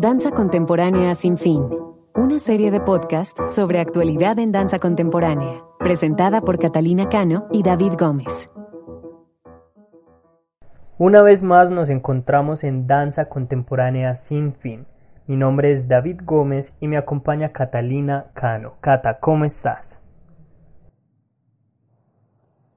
Danza 0.00 0.30
Contemporánea 0.30 1.12
Sin 1.16 1.36
Fin, 1.36 1.60
una 2.14 2.38
serie 2.38 2.70
de 2.70 2.80
podcast 2.80 3.36
sobre 3.48 3.80
actualidad 3.80 4.38
en 4.38 4.52
danza 4.52 4.78
contemporánea, 4.78 5.64
presentada 5.80 6.40
por 6.40 6.60
Catalina 6.60 7.08
Cano 7.08 7.48
y 7.50 7.64
David 7.64 7.94
Gómez. 7.98 8.48
Una 10.98 11.20
vez 11.22 11.42
más 11.42 11.72
nos 11.72 11.88
encontramos 11.88 12.62
en 12.62 12.86
Danza 12.86 13.28
Contemporánea 13.28 14.14
Sin 14.14 14.54
Fin. 14.54 14.86
Mi 15.26 15.36
nombre 15.36 15.72
es 15.72 15.88
David 15.88 16.20
Gómez 16.24 16.76
y 16.78 16.86
me 16.86 16.96
acompaña 16.96 17.50
Catalina 17.50 18.26
Cano. 18.34 18.74
Cata, 18.80 19.18
¿cómo 19.18 19.46
estás? 19.46 20.00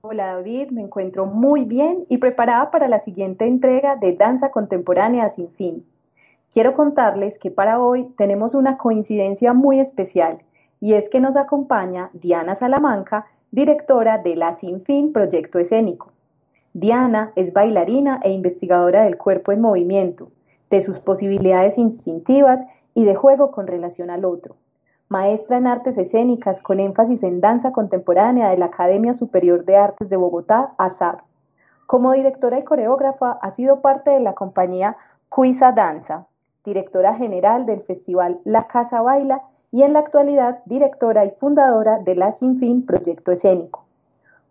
Hola 0.02 0.38
David, 0.38 0.72
me 0.72 0.82
encuentro 0.82 1.28
muy 1.28 1.66
bien 1.66 2.04
y 2.10 2.18
preparada 2.18 2.72
para 2.72 2.88
la 2.88 3.00
siguiente 3.00 3.46
entrega 3.46 3.96
de 3.96 4.14
Danza 4.16 4.50
Contemporánea 4.50 5.30
Sin 5.30 5.52
Fin. 5.52 5.86
Quiero 6.52 6.74
contarles 6.74 7.40
que 7.40 7.52
para 7.52 7.80
hoy 7.80 8.14
tenemos 8.18 8.54
una 8.54 8.78
coincidencia 8.78 9.54
muy 9.54 9.80
especial 9.80 10.40
y 10.80 10.94
es 10.94 11.10
que 11.10 11.20
nos 11.20 11.36
acompaña 11.36 12.10
Diana 12.14 12.56
Salamanca, 12.56 13.26
directora 13.52 14.18
de 14.18 14.36
La 14.36 14.54
Sin 14.54 14.84
Fin 14.84 15.14
Proyecto 15.14 15.60
Escénico. 15.60 16.12
Diana 16.74 17.32
es 17.36 17.54
bailarina 17.54 18.20
e 18.24 18.32
investigadora 18.32 19.04
del 19.04 19.18
cuerpo 19.18 19.52
en 19.52 19.62
movimiento, 19.62 20.32
de 20.70 20.82
sus 20.82 21.00
posibilidades 21.00 21.78
instintivas 21.78 22.66
y 22.94 23.06
de 23.06 23.16
juego 23.16 23.52
con 23.52 23.68
relación 23.68 24.10
al 24.10 24.26
otro 24.26 24.56
maestra 25.12 25.58
en 25.58 25.68
artes 25.68 25.98
escénicas 25.98 26.62
con 26.62 26.80
énfasis 26.80 27.22
en 27.24 27.42
danza 27.42 27.74
contemporánea 27.74 28.50
de 28.50 28.58
la 28.58 28.68
Academia 28.68 29.14
Superior 29.14 29.66
de 29.66 29.76
Artes 29.76 30.08
de 30.08 30.16
Bogotá, 30.16 30.74
ASAB. 30.78 31.18
Como 31.86 32.14
directora 32.14 32.60
y 32.60 32.64
coreógrafa 32.64 33.38
ha 33.42 33.50
sido 33.50 33.82
parte 33.82 34.10
de 34.10 34.22
la 34.22 34.36
compañía 34.36 34.96
Cuisa 35.28 35.74
Danza, 35.74 36.28
directora 36.64 37.16
general 37.16 37.66
del 37.66 37.82
festival 37.82 38.40
La 38.44 38.68
Casa 38.68 39.02
Baila 39.02 39.42
y 39.72 39.84
en 39.84 39.94
la 39.94 40.00
actualidad 40.00 40.60
directora 40.66 41.26
y 41.26 41.32
fundadora 41.32 41.98
de 42.00 42.16
La 42.16 42.32
Sinfín 42.32 42.86
Proyecto 42.86 43.32
Escénico. 43.32 43.86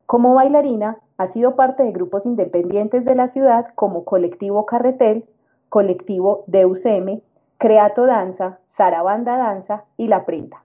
Como 0.06 0.34
bailarina, 0.34 0.98
ha 1.18 1.28
sido 1.28 1.54
parte 1.54 1.84
de 1.84 1.92
grupos 1.92 2.26
independientes 2.26 3.04
de 3.04 3.14
la 3.14 3.28
ciudad 3.28 3.68
como 3.74 4.04
Colectivo 4.04 4.66
Carretel, 4.66 5.24
Colectivo 5.68 6.44
DUCM, 6.48 7.20
Creato 7.58 8.06
Danza, 8.06 8.58
Sarabanda 8.66 9.36
Danza 9.36 9.84
y 9.96 10.08
La 10.08 10.24
Prenda. 10.24 10.64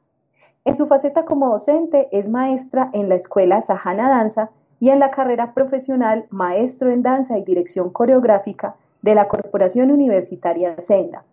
En 0.63 0.75
su 0.75 0.87
faceta 0.87 1.25
como 1.25 1.49
docente 1.49 2.07
es 2.11 2.27
maestra 2.27 2.89
en 2.93 3.07
la 3.09 3.15
Escuela 3.15 3.61
Sajana 3.61 4.09
Danza 4.09 4.49
y 4.79 4.89
en 4.89 4.99
la 4.99 5.11
carrera 5.11 5.53
profesional 5.53 6.25
Maestro 6.31 6.89
en 6.89 7.03
Danza 7.03 7.37
y 7.37 7.43
Dirección 7.43 7.91
Coreográfica 7.91 8.75
de 9.03 9.13
la 9.13 9.27
Corporación 9.27 9.91
Universitaria 9.91 10.75
Senda. 10.81 11.23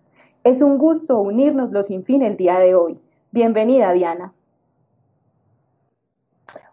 Es 0.45 0.61
un 0.61 0.77
gusto 0.77 1.21
unirnos 1.21 1.71
los 1.71 1.87
sin 1.87 2.03
fin 2.03 2.21
el 2.21 2.37
día 2.37 2.59
de 2.59 2.75
hoy. 2.75 3.01
Bienvenida, 3.31 3.93
Diana. 3.93 4.33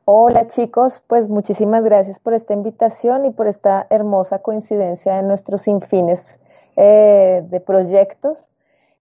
Hola 0.06 0.48
chicos, 0.48 1.04
pues 1.06 1.30
muchísimas 1.30 1.84
gracias 1.84 2.20
por 2.20 2.34
esta 2.34 2.56
invitación 2.56 3.26
y 3.26 3.30
por 3.30 3.46
esta 3.46 3.86
hermosa 3.92 4.40
coincidencia 4.40 5.20
en 5.20 5.28
nuestros 5.28 5.62
sinfines 5.62 6.40
eh, 6.78 7.44
de 7.48 7.60
proyectos. 7.60 8.50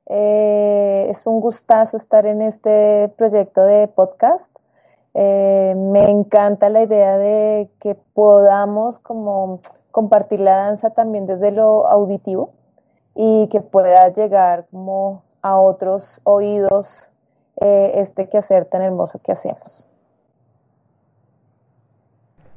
Eh, 0.05 1.07
es 1.09 1.27
un 1.27 1.41
gustazo 1.41 1.97
estar 1.97 2.27
en 2.27 2.43
este 2.43 3.11
proyecto 3.17 3.65
de 3.65 3.89
podcast. 3.89 4.51
Eh, 5.15 5.73
me 5.79 6.11
encanta 6.11 6.69
la 6.69 6.83
idea 6.83 7.17
de 7.17 7.71
que 7.81 7.95
podamos 7.95 8.99
como 8.99 9.61
compartir 9.93 10.41
la 10.41 10.57
danza 10.57 10.91
también 10.91 11.27
desde 11.27 11.53
lo 11.53 11.89
auditivo 11.89 12.53
y 13.21 13.49
que 13.49 13.61
pueda 13.61 14.09
llegar 14.13 14.67
como 14.71 15.25
a 15.43 15.59
otros 15.59 16.21
oídos 16.23 17.09
eh, 17.61 17.95
este 17.97 18.29
quehacer 18.29 18.67
tan 18.67 18.81
hermoso 18.81 19.19
que 19.19 19.33
hacemos. 19.33 19.91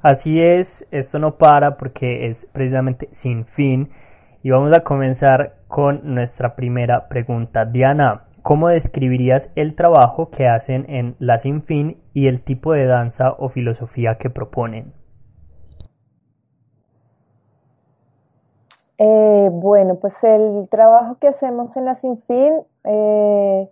Así 0.03 0.39
es, 0.39 0.87
esto 0.91 1.17
no 1.17 1.39
para 1.39 1.77
porque 1.77 2.27
es 2.27 2.47
precisamente 2.53 3.09
sin 3.11 3.45
fin 3.45 3.89
y 4.43 4.51
vamos 4.51 4.71
a 4.77 4.83
comenzar 4.83 5.55
con 5.67 6.13
nuestra 6.13 6.55
primera 6.55 7.07
pregunta. 7.07 7.65
Diana, 7.65 8.25
¿cómo 8.43 8.69
describirías 8.69 9.51
el 9.55 9.75
trabajo 9.75 10.29
que 10.29 10.47
hacen 10.47 10.85
en 10.89 11.15
La 11.17 11.39
Sin 11.39 11.63
Fin 11.63 11.97
y 12.13 12.27
el 12.27 12.43
tipo 12.43 12.73
de 12.73 12.85
danza 12.85 13.31
o 13.31 13.49
filosofía 13.49 14.19
que 14.19 14.29
proponen? 14.29 14.93
Eh, 18.97 19.49
bueno, 19.51 19.95
pues 19.95 20.23
el 20.23 20.67
trabajo 20.69 21.15
que 21.15 21.27
hacemos 21.27 21.75
en 21.75 21.85
La 21.85 21.95
Sin 21.95 22.21
Fin, 22.21 22.61
eh, 22.83 23.69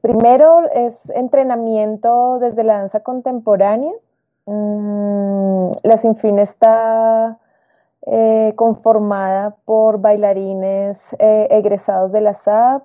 primero 0.00 0.68
es 0.70 1.10
entrenamiento 1.10 2.38
desde 2.38 2.64
la 2.64 2.78
danza 2.78 3.00
contemporánea. 3.00 3.92
Mm, 4.46 5.70
la 5.82 5.96
Sin 5.98 6.16
Fin 6.16 6.38
está 6.38 7.38
eh, 8.06 8.52
conformada 8.56 9.56
por 9.64 10.00
bailarines 10.00 11.14
eh, 11.18 11.48
egresados 11.50 12.12
de 12.12 12.20
la 12.20 12.34
SAP, 12.34 12.84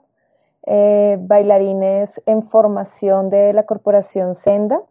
bailarines 1.19 2.22
en 2.25 2.44
formación 2.44 3.30
de 3.30 3.52
la 3.53 3.63
Corporación 3.63 4.36
Senda 4.36 4.81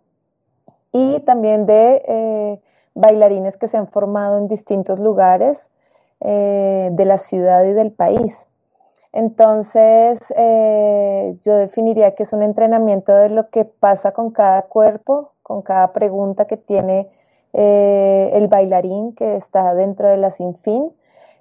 y 0.93 1.21
también 1.21 1.65
de 1.65 2.61
bailarines 2.95 3.57
que 3.57 3.69
se 3.69 3.77
han 3.77 3.87
formado 3.87 4.39
en 4.39 4.49
distintos 4.49 4.99
lugares 4.99 5.70
de 6.21 7.05
la 7.05 7.19
ciudad 7.19 7.65
y 7.65 7.73
del 7.73 7.93
país. 7.93 8.49
Entonces, 9.13 10.19
yo 11.43 11.57
definiría 11.57 12.15
que 12.15 12.25
es 12.25 12.33
un 12.33 12.43
entrenamiento 12.43 13.15
de 13.15 13.31
lo 13.31 13.49
que 13.51 13.65
pasa 13.65 14.13
con 14.13 14.31
cada 14.31 14.63
cuerpo, 14.63 15.33
con 15.43 15.63
cada 15.63 15.93
pregunta 15.93 16.45
que 16.45 16.57
tiene 16.57 17.09
eh, 17.53 18.31
el 18.35 18.47
bailarín 18.47 19.13
que 19.15 19.35
está 19.35 19.75
dentro 19.75 20.09
de 20.09 20.17
la 20.17 20.31
sinfín, 20.31 20.93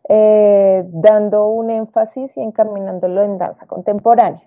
eh, 0.08 0.84
dando 0.88 1.48
un 1.48 1.70
énfasis 1.70 2.36
y 2.38 2.42
encaminándolo 2.42 3.22
en 3.22 3.38
danza 3.38 3.68
contemporánea. 3.68 4.42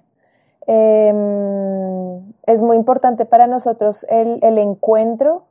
Em, 0.67 2.33
es 2.47 2.61
muy 2.61 2.77
importante 2.77 3.25
para 3.25 3.47
nosotros 3.47 4.05
el, 4.09 4.59
encuentro 4.59 5.45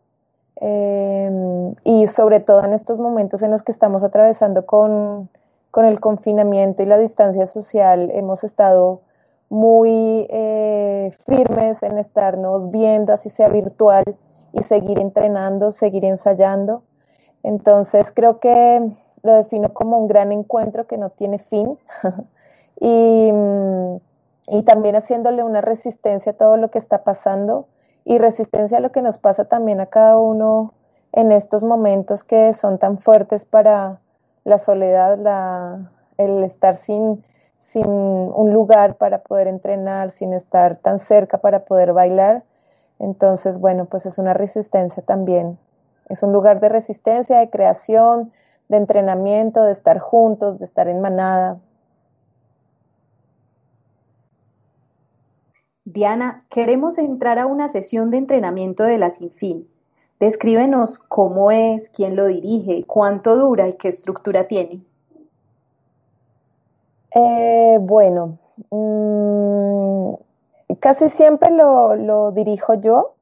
em, 0.62 1.76
y 1.84 2.08
sobre 2.08 2.40
todo 2.40 2.64
en 2.64 2.74
estos 2.74 2.98
momentos 2.98 3.42
en 3.42 3.52
los 3.52 3.62
que 3.62 3.74
estamos 3.74 4.04
atravesando 4.04 4.66
con, 4.66 5.30
con 5.72 5.86
el 5.86 6.00
confinamiento 6.00 6.82
y 6.82 6.86
la 6.86 6.98
distancia 6.98 7.46
social, 7.46 8.10
hemos 8.14 8.46
estado 8.46 9.02
muy 9.50 10.28
eh, 10.30 11.12
firmes 11.26 11.84
en 11.84 11.98
estarnos 11.98 12.72
viendo, 12.72 13.12
así 13.12 13.30
sea 13.30 13.50
virtual, 13.50 14.06
y 14.54 14.64
seguir 14.64 15.00
entrenando, 15.00 15.72
seguir 15.74 16.06
ensayando. 16.06 16.84
Entonces 17.44 18.12
creo 18.14 18.40
que 18.40 18.82
lo 19.24 19.34
defino 19.34 19.74
como 19.74 19.98
un 19.98 20.08
gran 20.08 20.32
encuentro 20.32 20.88
que 20.88 20.98
no 20.98 21.10
tiene 21.10 21.40
fin 21.40 21.78
y, 22.80 23.32
y, 24.48 24.64
también 24.64 24.96
haciéndole 24.96 25.44
una 25.44 25.62
resistencia 25.62 26.32
a 26.32 26.36
todo 26.36 26.58
lo 26.58 26.72
que 26.72 26.78
está 26.78 27.04
pasando 27.04 27.68
y 28.06 28.18
resistencia 28.18 28.78
a 28.78 28.82
lo 28.82 28.92
que 28.92 29.02
nos 29.02 29.18
pasa 29.18 29.46
también 29.46 29.80
a 29.80 29.88
cada 29.88 30.18
uno 30.20 30.74
en 31.12 31.32
estos 31.32 31.64
momentos 31.64 32.24
que 32.24 32.54
son 32.54 32.78
tan 32.78 32.98
fuertes 32.98 33.46
para 33.46 34.00
la 34.44 34.58
soledad, 34.58 35.18
la, 35.18 35.92
el 36.18 36.44
estar 36.44 36.76
sin, 36.76 37.24
sin 37.64 37.88
un 37.88 38.54
lugar 38.54 38.96
para 38.96 39.20
poder 39.20 39.48
entrenar, 39.48 40.12
sin 40.12 40.34
estar 40.34 40.78
tan 40.78 41.00
cerca 41.00 41.38
para 41.38 41.66
poder 41.66 41.94
bailar 41.94 42.44
entonces, 43.02 43.60
bueno, 43.60 43.86
pues 43.86 44.06
es 44.06 44.20
una 44.20 44.36
resistencia 44.36 45.02
también. 45.02 45.58
Es 46.08 46.22
un 46.22 46.32
lugar 46.32 46.60
de 46.60 46.70
resistencia, 46.70 47.40
de 47.40 47.50
creación, 47.50 48.32
de 48.70 48.78
entrenamiento, 48.78 49.64
de 49.64 49.72
estar 49.72 49.98
juntos, 49.98 50.60
de 50.60 50.66
estar 50.66 50.88
en 50.88 51.02
manada. 51.02 51.58
Diana, 55.86 56.46
queremos 56.50 56.98
entrar 56.98 57.40
a 57.40 57.46
una 57.46 57.70
sesión 57.70 58.12
de 58.12 58.18
entrenamiento 58.18 58.84
de 58.84 58.98
la 58.98 59.10
Sinfín. 59.10 59.68
Descríbenos 60.20 60.98
cómo 60.98 61.52
es, 61.52 61.90
quién 61.90 62.16
lo 62.16 62.28
dirige, 62.28 62.84
cuánto 62.86 63.36
dura 63.36 63.68
y 63.68 63.74
qué 63.74 63.90
estructura 63.90 64.48
tiene. 64.48 64.82
Eh, 67.14 67.78
bueno, 67.82 68.38
mm, 68.70 70.14
Casi 70.80 71.10
siempre 71.10 71.52
lo, 71.52 72.32
dirijo 72.32 72.76
yo, 72.76 73.14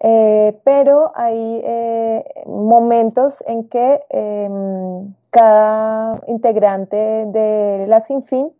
eh, 0.00 0.58
pero 0.64 1.12
hay 1.14 1.60
eh, 1.64 2.24
momentos 2.46 3.42
en 3.46 3.68
que 3.68 4.00
em, 4.10 5.12
cada 5.30 6.20
integrante 6.28 6.96
de 6.96 7.86
la 7.88 8.00
Sinfín 8.00 8.52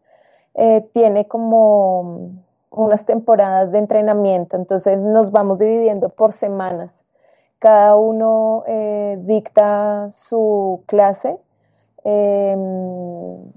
eh, 0.55 0.87
tiene 0.93 1.27
como 1.29 2.33
unas 2.85 3.05
temporadas 3.05 3.73
de 3.73 3.79
entrenamiento, 3.79 4.57
entonces 4.57 4.99
nos 4.99 5.31
vamos 5.31 5.59
dividiendo 5.59 6.09
por 6.09 6.33
semanas. 6.33 7.01
Cada 7.59 7.97
uno 7.97 8.65
dicta 9.19 10.11
su 10.13 10.83
clase 10.87 11.37
em, 12.05 13.53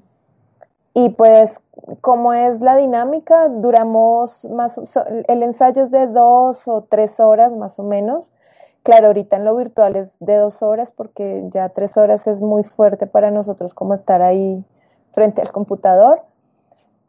y 0.93 1.09
pues, 1.09 1.57
como 2.01 2.33
es 2.33 2.59
la 2.61 2.75
dinámica, 2.75 3.47
duramos 3.47 4.45
más, 4.49 4.79
el 5.27 5.43
ensayo 5.43 5.83
es 5.83 5.91
de 5.91 6.07
dos 6.07 6.67
o 6.67 6.81
tres 6.89 7.19
horas 7.19 7.51
más 7.53 7.79
o 7.79 7.83
menos. 7.83 8.31
Claro, 8.83 9.07
ahorita 9.07 9.37
en 9.37 9.45
lo 9.45 9.55
virtual 9.55 9.95
es 9.95 10.17
de 10.19 10.35
dos 10.35 10.61
horas 10.63 10.91
porque 10.91 11.45
ya 11.49 11.69
tres 11.69 11.97
horas 11.97 12.27
es 12.27 12.41
muy 12.41 12.63
fuerte 12.63 13.07
para 13.07 13.31
nosotros 13.31 13.73
como 13.73 13.93
estar 13.93 14.21
ahí 14.21 14.65
frente 15.13 15.41
al 15.41 15.51
computador. 15.51 16.23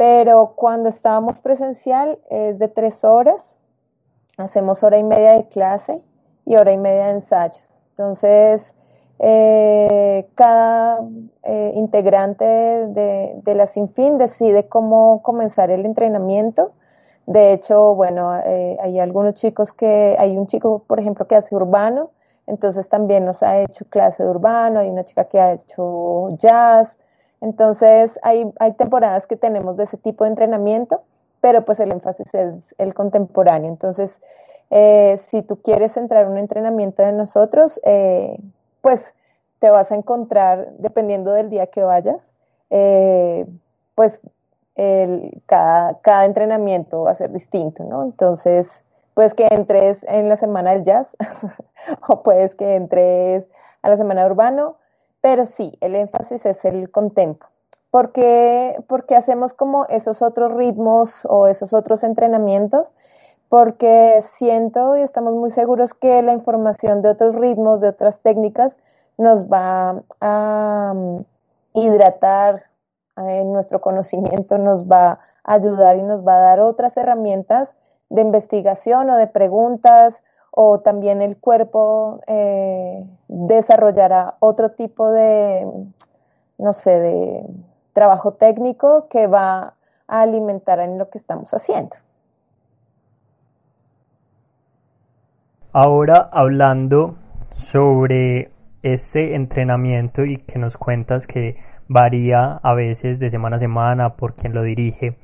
Pero 0.02 0.54
cuando 0.56 0.88
estábamos 0.88 1.38
presencial 1.38 2.19
es 2.28 2.58
de 2.58 2.66
tres 2.66 3.04
horas. 3.04 3.56
Hacemos 4.37 4.82
hora 4.82 4.99
y 4.99 5.04
media 5.04 5.34
de 5.34 5.49
clase 5.49 6.02
y 6.44 6.56
hora 6.56 6.72
y 6.72 6.76
media 6.76 7.04
de 7.04 7.10
ensayo. 7.12 7.60
Entonces, 7.90 8.75
eh, 9.20 10.28
cada 10.34 11.02
eh, 11.44 11.70
integrante 11.76 12.44
de, 12.44 13.54
la 13.54 13.69
Sinfín 13.69 14.19
decide 14.19 14.66
cómo 14.66 15.22
comenzar 15.22 15.70
el 15.70 15.87
entrenamiento. 15.87 16.72
De 17.26 17.52
hecho, 17.52 17.94
bueno, 17.94 18.37
eh, 18.44 18.78
hay 18.82 18.99
algunos 18.99 19.34
chicos 19.34 19.72
que, 19.72 20.16
hay 20.19 20.37
un 20.37 20.49
chico, 20.49 20.82
por 20.84 20.99
ejemplo, 20.99 21.28
que 21.28 21.37
hace 21.37 21.54
urbano, 21.54 22.10
entonces 22.49 22.88
también 22.88 23.25
nos 23.25 23.44
ha 23.44 23.60
hecho 23.60 23.84
clase 23.84 24.25
de 24.25 24.31
urbano, 24.31 24.81
hay 24.81 24.90
una 24.90 25.04
chica 25.04 25.26
que 25.26 25.38
ha 25.38 25.52
hecho 25.52 26.28
jazz, 26.38 26.96
entonces 27.42 28.18
hay, 28.22 28.50
hay 28.58 28.72
temporadas 28.72 29.26
que 29.26 29.36
tenemos 29.36 29.76
de 29.76 29.84
ese 29.84 29.96
tipo 29.96 30.24
de 30.24 30.30
entrenamiento, 30.30 31.02
pero 31.40 31.64
pues 31.64 31.80
el 31.80 31.92
énfasis 31.92 32.32
es 32.32 32.74
el 32.78 32.94
contemporáneo. 32.94 33.68
Entonces, 33.68 34.20
si 35.18 35.42
tú 35.42 35.60
quieres 35.60 35.96
entrar 35.96 36.24
en 36.24 36.32
un 36.32 36.38
entrenamiento 36.38 37.02
de 37.02 37.12
nosotros, 37.12 37.80
pues 38.80 39.12
te 39.58 39.70
vas 39.70 39.92
a 39.92 39.96
encontrar, 39.96 40.68
dependiendo 40.78 41.32
del 41.32 41.50
día 41.50 41.66
que 41.66 41.82
vayas, 41.82 42.22
eh, 42.70 43.44
pues 43.96 44.22
cada, 45.46 46.00
cada 46.00 46.24
entrenamiento 46.24 47.02
va 47.02 47.10
a 47.10 47.14
ser 47.14 47.32
distinto, 47.32 47.84
¿no? 47.84 48.04
Entonces, 48.04 48.84
pues 49.14 49.34
que 49.34 49.48
entres 49.50 50.04
en 50.08 50.28
la 50.28 50.36
semana 50.36 50.70
del 50.70 50.84
jazz 50.84 51.16
o 52.08 52.22
puedes 52.22 52.54
que 52.54 52.76
entres 52.76 53.44
a 53.82 53.90
la 53.90 53.96
semana 53.96 54.24
de 54.24 54.30
urbano, 54.30 54.76
pero 55.22 55.46
sí, 55.46 55.78
el 55.80 55.94
énfasis 55.94 56.44
es 56.44 56.64
el 56.66 56.90
contempo. 56.90 57.46
Porque, 57.90 58.76
porque 58.88 59.16
hacemos 59.16 59.54
como 59.54 59.86
esos 59.86 60.20
otros 60.20 60.52
ritmos 60.52 61.26
o 61.28 61.46
esos 61.46 61.72
otros 61.72 62.04
entrenamientos, 62.04 62.90
porque 63.48 64.20
siento 64.22 64.96
y 64.96 65.02
estamos 65.02 65.34
muy 65.34 65.50
seguros 65.50 65.94
que 65.94 66.22
la 66.22 66.32
información 66.32 67.02
de 67.02 67.10
otros 67.10 67.34
ritmos, 67.34 67.80
de 67.80 67.88
otras 67.88 68.19
técnicas, 68.20 68.76
nos 69.19 69.46
va 69.46 70.02
a 70.20 70.92
mm, 70.94 71.19
hidratar 71.75 72.64
en 73.16 73.52
nuestro 73.52 73.80
conocimiento, 73.80 74.58
nos 74.58 74.86
va 74.86 75.20
a 75.44 75.54
ayudar 75.54 75.96
y 75.96 76.02
nos 76.02 76.26
va 76.26 76.36
a 76.36 76.40
dar 76.40 76.60
otras 76.60 76.96
herramientas 76.96 77.75
de 78.08 78.22
investigación 78.22 79.10
o 79.10 79.16
de 79.16 79.26
preguntas 79.26 80.22
o 80.54 80.81
también 80.81 81.22
el 81.22 81.38
cuerpo 81.38 82.20
eh, 82.26 83.04
desarrollará 83.26 84.37
otro 84.38 84.72
tipo 84.72 85.10
de, 85.10 85.66
no 86.58 86.72
sé, 86.75 86.90
de 86.90 87.46
trabajo 87.94 88.34
técnico 88.34 89.08
que 89.08 89.26
va 89.26 89.75
a 90.06 90.20
alimentar 90.20 90.78
en 90.81 90.99
lo 90.99 91.08
que 91.08 91.16
estamos 91.16 91.52
haciendo. 91.54 91.96
Ahora 95.72 96.28
hablando 96.31 97.16
sobre 97.52 98.50
este 98.82 99.34
entrenamiento 99.34 100.26
y 100.26 100.37
que 100.37 100.58
nos 100.58 100.76
cuentas 100.76 101.26
que 101.26 101.56
varía 101.88 102.60
a 102.62 102.75
veces 102.75 103.19
de 103.19 103.31
semana 103.31 103.56
a 103.56 103.58
semana 103.58 104.16
por 104.16 104.34
quien 104.34 104.52
lo 104.52 104.62
dirige, 104.62 105.16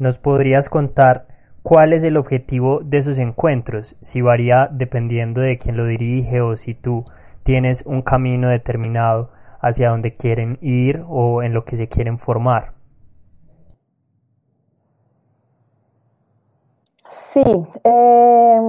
¿nos 0.00 0.18
podrías 0.18 0.68
contar 0.68 1.26
cuál 1.64 1.92
es 1.92 2.04
el 2.04 2.16
objetivo 2.16 2.78
de 2.84 2.98
esos 2.98 3.18
encuentros? 3.18 3.96
Si 4.00 4.20
varía 4.20 4.68
dependiendo 4.70 5.40
de 5.40 5.58
quién 5.58 5.76
lo 5.76 5.86
dirige 5.86 6.40
o 6.40 6.56
si 6.56 6.74
tú 6.74 7.04
tienes 7.42 7.84
un 7.84 8.02
camino 8.02 8.48
determinado 8.48 9.30
hacia 9.60 9.90
donde 9.90 10.14
quieren 10.14 10.58
ir 10.60 11.04
o 11.08 11.42
en 11.42 11.52
lo 11.52 11.64
que 11.64 11.76
se 11.76 11.88
quieren 11.88 12.20
formar. 12.20 12.74
Sí, 17.08 17.66
eh, 17.82 18.60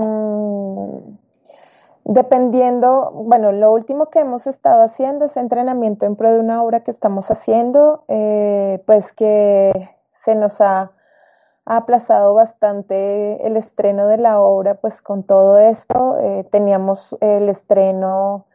Dependiendo, 2.07 3.09
bueno, 3.11 3.51
lo 3.51 3.71
último 3.71 4.11
que 4.11 4.19
hemos 4.19 4.45
estado 4.45 4.83
haciendo 4.83 5.25
es 5.25 5.37
entrenamiento 5.37 6.05
en 6.05 6.15
pro 6.15 6.31
de 6.31 6.39
una 6.39 6.61
obra 6.61 6.81
que 6.81 6.91
estamos 6.91 7.31
haciendo, 7.31 8.03
eh, 8.07 8.83
pues 8.85 9.11
que 9.11 9.89
se 10.23 10.35
nos 10.35 10.61
ha, 10.61 10.91
aplazado 11.65 12.35
bastante 12.35 13.45
el 13.45 13.57
estreno 13.57 14.07
de 14.07 14.17
la 14.17 14.39
obra, 14.39 14.75
pues 14.75 15.01
con 15.01 15.23
todo 15.23 15.57
esto. 15.57 16.17
Eh, 16.19 16.45
teníamos 16.51 17.15
el 17.21 17.49
estreno 17.49 18.45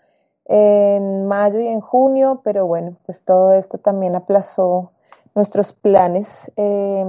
en 0.47 1.27
mayo 1.27 1.61
y 1.61 1.67
en 1.67 1.81
junio, 1.81 2.41
pero 2.45 2.67
bueno, 2.67 2.97
pues 3.07 3.25
todo 3.25 3.53
esto 3.53 3.79
también 3.79 4.15
aplazó 4.15 4.93
nuestros 5.35 5.73
planes. 5.73 6.51
Eh, 6.57 7.05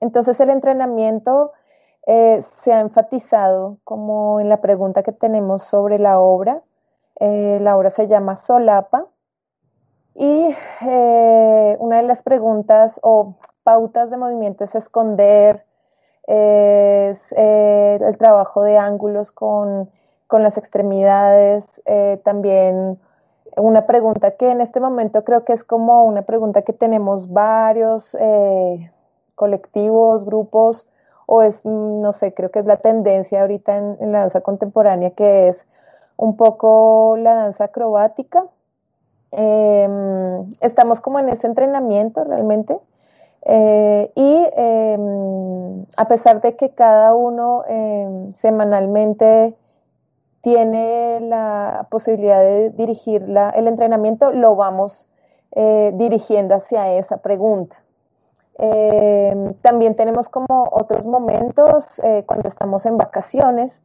entonces 0.00 0.38
el 0.40 0.50
entrenamiento 0.50 1.52
eh, 2.06 2.42
se 2.42 2.72
ha 2.72 2.80
enfatizado 2.80 3.78
como 3.84 4.40
en 4.40 4.48
la 4.48 4.60
pregunta 4.60 5.02
que 5.02 5.12
tenemos 5.12 5.62
sobre 5.62 5.98
la 5.98 6.20
obra. 6.20 6.62
La 7.20 7.76
obra 7.76 7.90
se 7.90 8.08
llama 8.08 8.34
Solapa 8.34 9.06
y 10.16 10.54
una 10.82 11.96
de 11.96 12.02
las 12.02 12.22
preguntas 12.22 12.98
o 13.02 13.36
pautas 13.64 14.10
de 14.10 14.16
movimiento 14.16 14.64
es 14.64 14.74
esconder, 14.74 15.64
es 16.26 17.32
el 17.32 18.16
trabajo 18.16 18.62
de 18.62 18.78
ángulos 18.78 19.32
con, 19.32 19.90
con 20.26 20.42
las 20.42 20.56
extremidades, 20.56 21.82
también 22.22 22.98
una 23.56 23.86
pregunta 23.86 24.32
que 24.32 24.50
en 24.50 24.60
este 24.60 24.80
momento 24.80 25.24
creo 25.24 25.44
que 25.44 25.52
es 25.52 25.64
como 25.64 26.04
una 26.04 26.22
pregunta 26.22 26.62
que 26.62 26.72
tenemos 26.72 27.32
varios 27.32 28.16
colectivos, 29.34 30.24
grupos, 30.24 30.86
o 31.26 31.42
es, 31.42 31.64
mm, 31.64 32.00
no 32.00 32.12
sé, 32.12 32.34
creo 32.34 32.50
que 32.50 32.58
es 32.60 32.66
la 32.66 32.76
tendencia 32.76 33.40
ahorita 33.40 33.76
en, 33.76 34.12
la 34.12 34.20
danza 34.20 34.40
contemporánea 34.40 35.10
que 35.10 35.48
es 35.48 35.66
un 36.16 36.36
poco 36.36 37.16
la 37.18 37.34
danza 37.34 37.64
acrobática. 37.64 38.46
Em, 39.32 40.50
estamos 40.60 41.00
como 41.00 41.18
en 41.18 41.28
ese 41.28 41.46
entrenamiento 41.46 42.24
realmente. 42.24 42.78
Eh, 43.46 44.10
y 44.14 44.48
em, 44.56 45.84
a 45.96 46.08
pesar 46.08 46.40
de 46.40 46.56
que 46.56 46.70
cada 46.70 47.14
uno 47.14 47.64
em, 47.68 48.32
semanalmente 48.32 49.54
tiene 50.44 51.20
la 51.20 51.86
posibilidad 51.90 52.40
de 52.40 52.70
dirigir 52.70 53.22
el 53.54 53.66
entrenamiento, 53.66 54.30
lo 54.30 54.56
vamos 54.56 55.08
eh, 55.52 55.92
dirigiendo 55.94 56.54
hacia 56.54 56.92
esa 56.92 57.18
pregunta. 57.18 57.76
Eh, 58.58 59.54
también 59.62 59.94
tenemos 59.94 60.28
como 60.28 60.68
otros 60.70 61.04
momentos 61.04 61.98
eh, 62.02 62.24
cuando 62.26 62.48
estamos 62.48 62.86
en 62.86 62.98
vacaciones. 62.98 63.80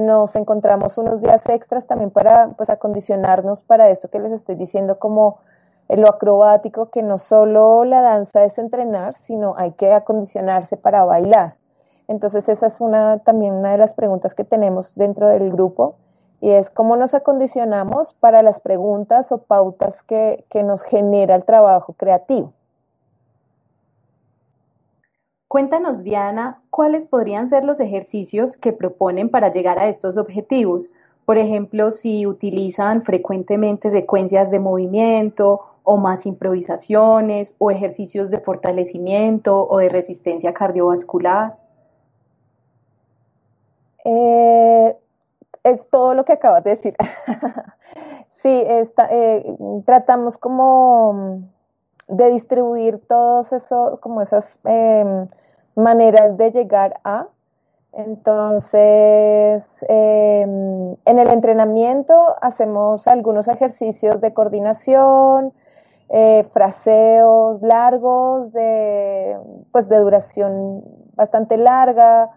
Nos 0.00 0.34
encontramos 0.34 0.96
unos 0.96 1.20
días 1.20 1.46
extras 1.46 1.86
también 1.86 2.10
para 2.10 2.48
pues 2.56 2.70
acondicionarnos 2.70 3.60
para 3.60 3.90
esto 3.90 4.08
que 4.08 4.18
les 4.18 4.32
estoy 4.32 4.54
diciendo 4.54 4.98
como 4.98 5.40
lo 5.96 6.08
acrobático, 6.08 6.90
que 6.90 7.02
no 7.02 7.18
solo 7.18 7.84
la 7.84 8.02
danza 8.02 8.44
es 8.44 8.58
entrenar, 8.58 9.14
sino 9.14 9.54
hay 9.56 9.72
que 9.72 9.92
acondicionarse 9.92 10.76
para 10.76 11.04
bailar. 11.04 11.54
Entonces 12.08 12.48
esa 12.48 12.66
es 12.66 12.80
una 12.80 13.18
también 13.20 13.54
una 13.54 13.72
de 13.72 13.78
las 13.78 13.92
preguntas 13.92 14.34
que 14.34 14.44
tenemos 14.44 14.94
dentro 14.94 15.28
del 15.28 15.50
grupo 15.50 15.96
y 16.40 16.50
es 16.50 16.70
cómo 16.70 16.96
nos 16.96 17.14
acondicionamos 17.14 18.14
para 18.14 18.42
las 18.42 18.60
preguntas 18.60 19.32
o 19.32 19.38
pautas 19.38 20.02
que, 20.02 20.44
que 20.50 20.62
nos 20.62 20.82
genera 20.82 21.34
el 21.34 21.44
trabajo 21.44 21.94
creativo. 21.94 22.52
Cuéntanos, 25.48 26.02
Diana, 26.02 26.60
cuáles 26.70 27.08
podrían 27.08 27.48
ser 27.48 27.64
los 27.64 27.80
ejercicios 27.80 28.58
que 28.58 28.72
proponen 28.72 29.30
para 29.30 29.50
llegar 29.50 29.78
a 29.78 29.88
estos 29.88 30.18
objetivos. 30.18 30.90
Por 31.24 31.38
ejemplo, 31.38 31.90
si 31.90 32.26
utilizan 32.26 33.02
frecuentemente 33.02 33.90
secuencias 33.90 34.50
de 34.50 34.58
movimiento 34.58 35.62
o 35.90 35.96
más 35.96 36.26
improvisaciones 36.26 37.54
o 37.56 37.70
ejercicios 37.70 38.28
de 38.28 38.40
fortalecimiento 38.40 39.66
o 39.66 39.78
de 39.78 39.88
resistencia 39.88 40.52
cardiovascular. 40.52 41.56
Eh, 44.04 44.94
es 45.64 45.88
todo 45.88 46.12
lo 46.12 46.26
que 46.26 46.34
acabas 46.34 46.62
de 46.62 46.70
decir. 46.70 46.94
sí, 48.32 48.50
eh, 48.50 49.56
tratamos 49.86 50.36
como 50.36 51.40
de 52.06 52.30
distribuir 52.32 53.00
todos 53.08 53.54
eso, 53.54 53.98
como 54.02 54.20
esas 54.20 54.60
em, 54.64 55.26
maneras 55.74 56.36
de 56.36 56.50
llegar 56.50 57.00
a. 57.02 57.28
Entonces, 57.94 59.82
em, 59.88 60.96
en 61.06 61.18
el 61.18 61.30
entrenamiento 61.30 62.36
hacemos 62.42 63.08
algunos 63.08 63.48
ejercicios 63.48 64.20
de 64.20 64.34
coordinación, 64.34 65.54
eh, 66.10 66.44
fraseos 66.52 67.60
largos 67.62 68.52
de, 68.52 69.38
pues 69.72 69.88
de 69.88 69.98
duración 69.98 70.82
bastante 71.14 71.56
larga. 71.56 72.30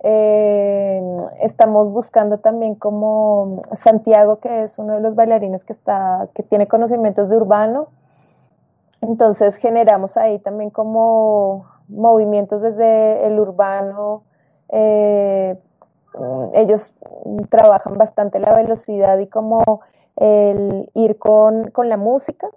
Eh, 0.00 1.02
estamos 1.40 1.90
buscando 1.90 2.38
también 2.38 2.74
como 2.76 3.62
Santiago, 3.72 4.38
que 4.38 4.64
es 4.64 4.78
uno 4.78 4.94
de 4.94 5.00
los 5.00 5.14
bailarines 5.14 5.64
que 5.64 5.72
está, 5.72 6.28
que 6.34 6.42
tiene 6.42 6.68
conocimientos 6.68 7.28
de 7.28 7.36
urbano. 7.36 7.88
Entonces 9.00 9.56
generamos 9.56 10.16
ahí 10.16 10.38
también 10.38 10.70
como 10.70 11.66
movimientos 11.88 12.62
desde 12.62 13.26
el 13.26 13.40
urbano. 13.40 14.22
Eh, 14.68 15.58
ellos 16.54 16.94
trabajan 17.50 17.94
bastante 17.94 18.38
la 18.38 18.54
velocidad 18.54 19.18
y 19.18 19.26
como 19.26 19.82
el 20.16 20.90
ir 20.94 21.18
con, 21.18 21.64
con 21.70 21.88
la 21.88 21.96
música. 21.96 22.48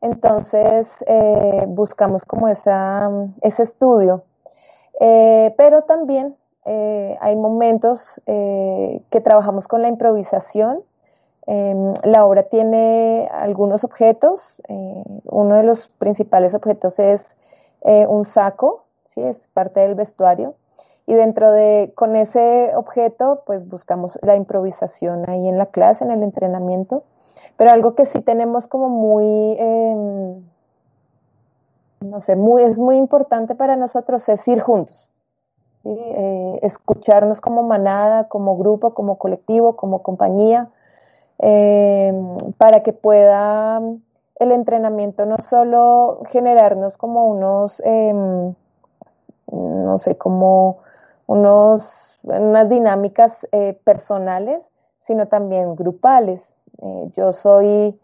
Entonces 0.00 0.96
eh, 1.06 1.64
buscamos 1.68 2.24
como 2.24 2.48
esa, 2.48 3.10
ese 3.42 3.62
estudio. 3.62 4.22
Eh, 4.98 5.54
pero 5.56 5.82
también 5.82 6.36
eh, 6.64 7.16
hay 7.20 7.36
momentos 7.36 8.20
que 8.26 9.20
trabajamos 9.22 9.68
con 9.68 9.82
la 9.82 9.88
improvisación. 9.88 10.82
Em, 11.46 11.94
la 12.04 12.24
obra 12.24 12.44
tiene 12.44 13.28
algunos 13.32 13.84
objetos. 13.84 14.62
uno 15.24 15.54
de 15.56 15.62
los 15.64 15.88
principales 15.88 16.54
objetos 16.54 16.98
es 16.98 17.36
un 17.82 18.24
saco, 18.24 18.84
¿sí? 19.06 19.22
es 19.22 19.48
parte 19.48 19.80
del 19.80 19.94
vestuario. 19.94 20.54
Y 21.06 21.14
dentro 21.14 21.50
de, 21.50 21.92
con 21.96 22.14
ese 22.14 22.72
objeto, 22.76 23.42
pues 23.44 23.68
buscamos 23.68 24.18
la 24.22 24.36
improvisación 24.36 25.28
ahí 25.28 25.48
en 25.48 25.58
la 25.58 25.66
clase, 25.66 26.04
en 26.04 26.12
el 26.12 26.22
entrenamiento. 26.22 27.02
Pero 27.56 27.70
algo 27.70 27.94
que 27.94 28.06
sí 28.06 28.20
tenemos 28.20 28.66
como 28.66 28.88
muy, 28.88 29.56
em, 29.58 30.42
no 32.00 32.20
sé, 32.20 32.36
muy, 32.36 32.62
es 32.62 32.78
muy 32.78 32.96
importante 32.96 33.54
para 33.54 33.76
nosotros 33.76 34.28
es 34.28 34.46
ir 34.48 34.60
juntos. 34.60 35.08
Eh, 35.84 36.58
escucharnos 36.62 37.40
como 37.40 37.62
manada, 37.62 38.28
como 38.28 38.56
grupo, 38.56 38.92
como 38.92 39.16
colectivo, 39.16 39.76
como 39.76 40.02
compañía, 40.02 40.68
em, 41.38 42.36
para 42.58 42.82
que 42.82 42.92
pueda 42.92 43.80
el 44.40 44.52
entrenamiento 44.52 45.26
no 45.26 45.36
solo 45.38 46.22
generarnos 46.28 46.96
como 46.96 47.26
unos, 47.26 47.80
em, 47.84 48.54
no 49.52 49.98
sé, 49.98 50.16
como 50.16 50.78
unos, 51.26 52.18
unas 52.22 52.68
dinámicas 52.68 53.46
eh, 53.52 53.78
personales, 53.84 54.66
sino 55.00 55.28
también 55.28 55.76
grupales. 55.76 56.56
Eh, 56.82 57.10
yo 57.14 57.32
soy 57.32 57.98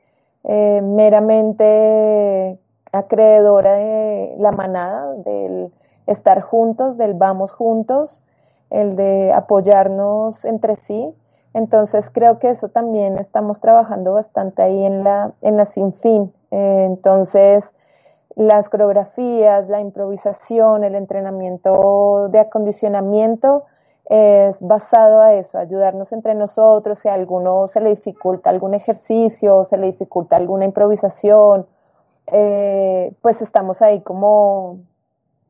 eh, 0.45 0.81
meramente 0.83 2.59
acreedora 2.93 3.75
de 3.75 4.37
la 4.39 4.53
manada, 4.53 5.15
del 5.15 5.73
estar 6.07 6.41
juntos, 6.41 6.97
del 6.97 7.15
vamos 7.15 7.53
juntos, 7.53 8.23
el 8.71 8.97
de 8.97 9.33
apoyarnos 9.33 10.45
entre 10.45 10.77
sí. 10.77 11.13
Entonces 11.55 12.11
creo 12.11 12.39
que 12.39 12.51
eso 12.51 12.69
también 12.69 13.19
estamos 13.19 13.61
trabajando 13.61 14.13
bastante 14.13 14.63
ahí 14.63 14.85
en 14.85 15.05
la, 15.05 15.33
en 15.41 15.57
la 15.57 15.65
sinfín. 15.65 16.33
entonces, 16.51 17.73
las 18.37 18.69
coreografías, 18.69 19.69
la 19.69 19.81
improvisación, 19.81 20.85
el 20.85 20.95
entrenamiento 20.95 22.29
de 22.31 22.41
acondicionamiento 22.41 23.65
es 24.07 24.63
basado 24.63 25.21
a 25.21 25.35
eso, 25.35 25.59
ayudarnos 25.59 26.13
entre 26.13 26.35
nosotros, 26.35 27.01
si 27.01 27.09
a 27.09 27.15
alguno 27.15 27.67
se 27.67 27.81
le 27.81 27.91
dificulta 27.91 28.51
algún 28.51 28.75
ejercicio, 28.75 29.65
se 29.65 29.77
le 29.77 29.87
dificulta 29.87 30.37
alguna 30.37 30.65
improvisación, 30.65 31.67
eh, 32.29 33.13
pues 33.21 33.43
estamos 33.43 33.83
ahí 33.83 34.01
como 34.01 34.79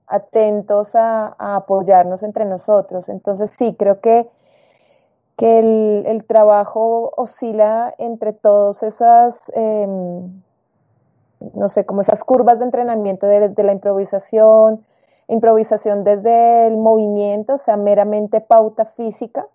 atentos 0.06 0.94
a, 0.94 1.34
apoyarnos 1.38 2.22
entre 2.22 2.44
nosotros. 2.46 3.08
Entonces 3.08 3.50
sí, 3.50 3.74
creo 3.78 4.00
que, 4.00 4.28
que 5.36 5.58
el, 6.06 6.24
trabajo 6.26 7.12
oscila 7.16 7.94
entre 7.98 8.32
todas 8.32 8.82
esas... 8.82 9.50
Em, 9.54 10.42
no 11.54 11.68
sé, 11.68 11.84
como 11.84 12.00
esas 12.00 12.24
curvas 12.24 12.58
de 12.58 12.64
entrenamiento 12.64 13.26
de, 13.26 13.62
la 13.62 13.72
improvisación, 13.72 14.84
improvisación 15.28 16.04
desde 16.04 16.66
el 16.66 16.76
movimiento, 16.76 17.54
o 17.54 17.58
sea, 17.58 17.76
meramente 17.76 18.40
pauta 18.40 18.84
física, 18.84 19.46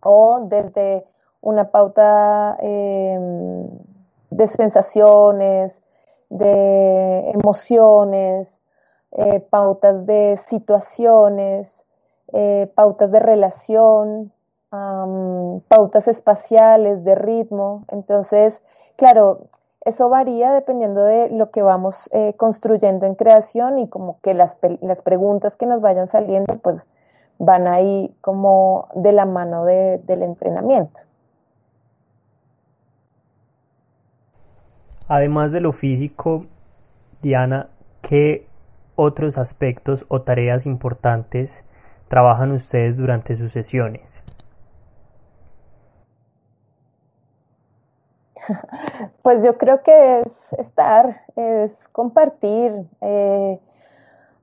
o 0.00 0.40
desde 0.48 1.04
una 1.40 1.70
pauta 1.70 2.56
em, 2.60 3.68
de 4.30 4.46
sensaciones, 4.46 5.82
de 6.30 7.30
emociones, 7.30 8.48
eh, 9.12 9.40
pautas 9.40 10.06
de 10.06 10.38
situaciones, 10.46 11.72
eh, 12.32 12.70
pautas 12.74 13.10
de 13.10 13.20
relación, 13.20 14.32
pautas 15.68 16.08
espaciales, 16.08 17.02
de 17.02 17.14
ritmo. 17.14 17.84
Entonces, 17.88 18.60
claro, 18.96 19.48
eso 19.88 20.08
varía 20.08 20.52
dependiendo 20.52 21.02
de 21.04 21.30
lo 21.30 21.50
que 21.50 21.62
vamos 21.62 22.08
eh, 22.12 22.34
construyendo 22.36 23.06
en 23.06 23.14
creación 23.14 23.78
y 23.78 23.88
como 23.88 24.20
que 24.20 24.34
las, 24.34 24.56
las, 24.82 25.02
preguntas 25.02 25.56
que 25.56 25.66
nos 25.66 25.80
vayan 25.80 26.08
saliendo 26.08 26.58
pues 26.58 26.86
van 27.38 27.66
ahí 27.66 28.14
como 28.20 28.88
de 28.94 29.12
la 29.12 29.24
mano 29.24 29.64
del 29.64 30.22
entrenamiento. 30.22 31.00
Además 35.08 35.52
de 35.52 35.60
lo 35.60 35.72
físico, 35.72 36.44
Diana, 37.22 37.70
¿qué 38.02 38.46
otros 38.94 39.38
aspectos 39.38 40.04
o 40.08 40.20
tareas 40.20 40.66
importantes 40.66 41.64
trabajan 42.08 42.52
ustedes 42.52 42.98
durante 42.98 43.36
sus 43.36 43.52
sesiones? 43.52 44.22
Pues 49.22 49.42
yo 49.44 49.58
creo 49.58 49.82
que 49.82 50.20
es 50.20 50.52
estar, 50.54 51.22
es 51.36 51.88
compartir. 51.88 52.72
Eh, 53.00 53.58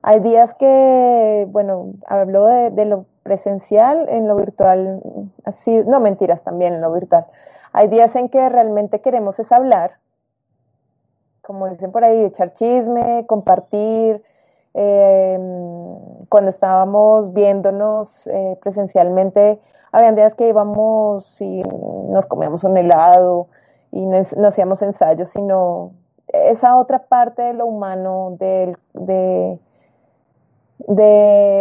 hay 0.02 0.20
días 0.20 0.54
que, 0.54 1.46
bueno, 1.50 1.92
hablo 2.06 2.46
de, 2.46 2.84
lo 2.84 3.06
presencial, 3.22 4.08
en 4.08 4.28
lo 4.28 4.36
virtual, 4.36 5.00
así, 5.44 5.82
no 5.86 6.00
mentiras 6.00 6.42
también 6.42 6.74
en 6.74 6.80
lo 6.80 6.92
virtual. 6.92 7.26
Hay 7.72 7.88
días 7.88 8.14
en 8.16 8.28
que 8.28 8.48
realmente 8.48 9.00
queremos 9.00 9.38
es 9.38 9.50
hablar, 9.50 9.98
como 11.42 11.68
dicen 11.68 11.92
por 11.92 12.04
ahí, 12.04 12.24
echar 12.24 12.54
chisme, 12.54 13.26
compartir. 13.26 14.22
Eh, 14.74 15.38
cuando 16.28 16.50
estábamos 16.50 17.32
viéndonos 17.32 18.26
eh, 18.26 18.58
presencialmente, 18.60 19.58
habían 19.90 20.14
días 20.14 20.34
que 20.34 20.48
íbamos 20.48 21.40
y 21.40 21.62
nos 22.10 22.26
comíamos 22.26 22.62
un 22.64 22.76
helado, 22.76 23.48
y 23.96 24.04
no, 24.04 24.18
hacíamos 24.46 24.82
ensayos, 24.82 25.28
sino 25.28 25.92
esa 26.28 26.76
otra 26.76 27.04
parte 27.04 27.40
de 27.40 27.54
lo 27.54 27.64
humano, 27.64 28.36
de, 28.38 28.76
de, 28.92 29.58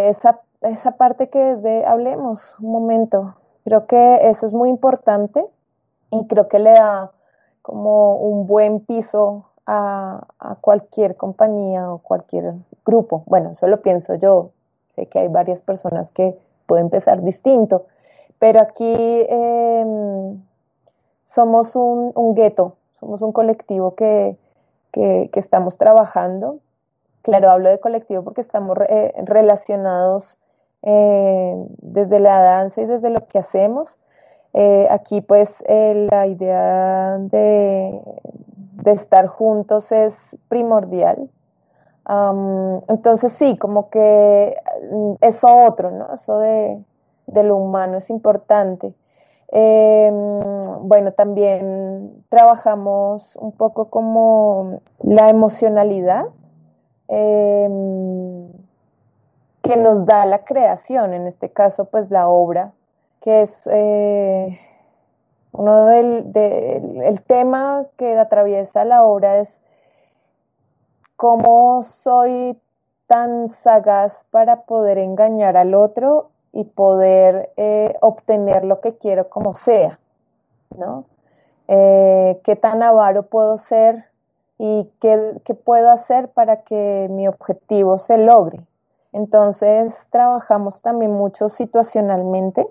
esa, 0.09 0.41
esa 0.61 0.91
parte 0.97 1.29
que 1.29 1.55
de, 1.55 1.85
hablemos 1.85 2.59
un 2.59 2.73
momento. 2.73 3.35
Creo 3.63 3.87
que 3.87 4.27
eso 4.27 4.45
es 4.45 4.53
muy 4.53 4.69
importante 4.69 5.45
y 6.11 6.27
creo 6.27 6.49
que 6.49 6.59
le 6.59 6.71
da 6.71 7.11
como 7.61 8.17
un 8.17 8.47
buen 8.47 8.81
piso 8.81 9.45
a, 9.65 10.27
a, 10.37 10.55
cualquier 10.55 11.15
compañía 11.15 11.89
o 11.89 11.99
cualquier 11.99 12.53
grupo. 12.85 13.23
Bueno, 13.27 13.51
eso 13.51 13.65
lo 13.67 13.81
pienso 13.81 14.15
yo. 14.15 14.49
Sé 14.89 15.05
que 15.05 15.19
hay 15.19 15.29
varias 15.29 15.61
personas 15.61 16.11
que 16.11 16.37
pueden 16.67 16.89
pensar 16.89 17.21
distinto, 17.21 17.85
pero 18.39 18.59
aquí 18.59 18.93
eh, 18.93 20.35
somos 21.25 21.75
un, 21.75 22.35
gueto, 22.35 22.77
somos 22.93 23.21
un 23.21 23.33
colectivo 23.33 23.95
que, 23.95 24.37
estamos 25.33 25.77
trabajando. 25.77 26.59
Claro, 27.23 27.49
hablo 27.49 27.69
de 27.69 27.79
colectivo 27.79 28.23
porque 28.23 28.41
estamos 28.41 28.77
eh, 28.87 29.13
relacionados 29.23 30.37
eh, 30.83 31.55
desde 31.81 32.19
la 32.19 32.39
danza 32.39 32.81
y 32.81 32.85
desde 32.85 33.09
lo 33.09 33.27
que 33.27 33.39
hacemos. 33.39 33.97
Eh, 34.53 34.87
aquí 34.89 35.19
pues 35.19 35.61
la 35.67 36.27
idea 36.27 37.17
de, 37.17 37.99
estar 38.85 39.27
juntos 39.27 39.91
es 39.91 40.37
primordial. 40.47 41.29
entonces 42.87 43.33
sí, 43.33 43.57
como 43.57 43.89
que 43.89 44.55
eso 45.19 45.65
otro, 45.65 45.91
¿no? 45.91 46.13
Eso 46.13 46.37
de, 46.37 46.81
de 47.27 47.43
lo 47.43 47.57
humano 47.57 47.97
es 47.97 48.09
importante. 48.09 48.93
Eh, 49.51 50.09
bueno, 50.81 51.11
también 51.13 52.23
trabajamos 52.29 53.35
un 53.35 53.51
poco 53.51 53.89
como 53.89 54.81
la 55.01 55.29
emocionalidad 55.29 56.25
eh, 57.07 57.69
que 59.61 59.77
nos 59.77 60.05
da 60.05 60.25
la 60.25 60.43
creación, 60.43 61.13
en 61.13 61.27
este 61.27 61.49
caso 61.49 61.85
pues 61.85 62.09
la 62.11 62.27
obra, 62.27 62.73
que 63.21 63.43
es 63.43 63.67
eh, 63.71 64.59
uno 65.51 65.85
del, 65.87 66.31
el 67.03 67.21
tema 67.21 67.85
que 67.97 68.17
atraviesa 68.17 68.85
la 68.85 69.03
obra 69.03 69.39
es 69.39 69.59
cómo 71.15 71.83
soy 71.83 72.59
tan 73.07 73.49
sagaz 73.49 74.25
para 74.31 74.63
poder 74.63 74.97
engañar 74.97 75.55
al 75.57 75.73
otro 75.75 76.29
y 76.55 76.63
poder 76.63 77.51
eh, 77.57 77.93
obtener 77.99 78.63
lo 78.63 78.79
que 78.79 78.95
quiero 78.95 79.27
como 79.29 79.53
sea, 79.53 79.99
¿no? 80.75 81.03
Eh, 81.67 82.39
¿Qué 82.45 82.55
tan 82.55 82.81
avaro 82.81 83.23
puedo 83.23 83.57
ser 83.57 84.05
y 84.57 84.89
qué, 85.01 85.53
puedo 85.65 85.91
hacer 85.91 86.29
para 86.29 86.61
que 86.61 87.07
mi 87.11 87.27
objetivo 87.27 87.97
se 87.97 88.17
logre? 88.17 88.61
Entonces, 89.11 90.07
trabajamos 90.11 90.81
también 90.81 91.11
mucho 91.11 91.49
situacionalmente. 91.49 92.65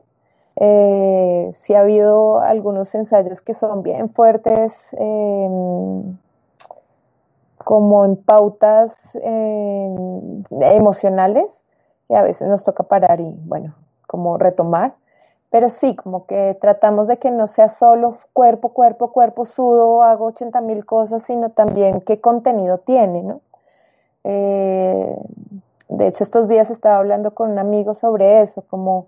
Eh, 0.56 1.50
si 1.52 1.74
ha 1.74 1.80
habido 1.80 2.40
algunos 2.40 2.94
ensayos 2.94 3.42
que 3.42 3.52
son 3.52 3.82
bien 3.82 4.08
fuertes, 4.08 4.96
em, 4.98 6.16
como 7.58 8.04
en 8.06 8.16
pautas 8.16 9.14
em, 9.22 10.42
emocionales, 10.62 11.64
que 12.08 12.16
a 12.16 12.23
veces 12.23 12.49
nos 12.49 12.64
toca 12.64 12.82
parar 12.84 13.20
y, 13.20 13.34
bueno, 13.46 13.75
como 14.06 14.38
retomar. 14.38 14.94
Pero 15.50 15.68
sí, 15.68 15.94
como 15.94 16.26
que 16.26 16.58
tratamos 16.61 17.06
de 17.06 17.18
que 17.18 17.30
no 17.30 17.46
sea 17.46 17.68
solo 17.68 18.18
cuerpo, 18.32 18.70
cuerpo, 18.70 19.12
cuerpo, 19.12 19.44
sudo, 19.44 20.02
hago 20.02 20.26
80 20.26 20.61
mil 20.61 20.84
cosas, 20.84 21.23
sino 21.23 21.50
también 21.50 22.00
qué 22.00 22.20
contenido 22.20 22.78
tiene, 22.78 23.23
¿no? 23.23 23.40
Eh, 24.25 25.16
de 25.88 26.06
hecho, 26.06 26.25
estos 26.25 26.49
días 26.49 26.70
estaba 26.70 26.96
hablando 26.96 27.34
con 27.34 27.50
un 27.50 27.58
amigo 27.58 27.94
sobre 27.94 28.42
eso, 28.42 28.64
como 28.68 29.06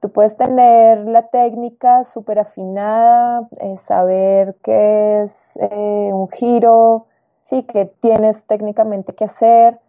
tú 0.00 0.10
puedes 0.10 0.36
tener 0.36 1.06
la 1.06 1.22
técnica 1.28 2.04
súper 2.04 2.38
afinada, 2.38 3.48
eh, 3.58 3.76
saber 3.78 4.54
qué 4.62 5.22
es 5.22 5.56
eh, 5.56 6.10
un 6.12 6.28
giro, 6.28 7.06
sí, 7.42 7.62
que 7.64 7.86
tienes 7.86 8.44
técnicamente 8.44 9.14
que 9.14 9.24
hacer, 9.24 9.80